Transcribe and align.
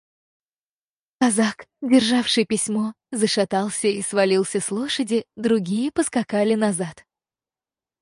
Казак, 1.19 1.65
державший 1.81 2.45
письмо, 2.45 2.93
зашатался 3.11 3.87
и 3.87 4.01
свалился 4.01 4.59
с 4.59 4.71
лошади; 4.71 5.25
другие 5.35 5.91
поскакали 5.91 6.55
назад. 6.55 7.05